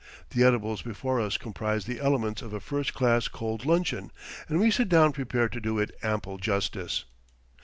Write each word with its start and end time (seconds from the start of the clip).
The 0.31 0.43
edibles 0.43 0.81
before 0.81 1.21
us 1.21 1.37
comprise 1.37 1.85
the 1.85 1.99
elements 1.99 2.41
of 2.41 2.53
a 2.53 2.59
first 2.59 2.95
class 2.95 3.27
cold 3.27 3.67
luncheon, 3.67 4.11
and 4.49 4.59
we 4.59 4.71
sit 4.71 4.89
down 4.89 5.11
prepared 5.11 5.51
to 5.51 5.61
do 5.61 5.77
it 5.77 5.95
ample 6.01 6.37
justice. 6.39 7.05